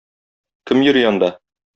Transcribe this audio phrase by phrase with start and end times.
[0.71, 1.29] Кем йөри анда?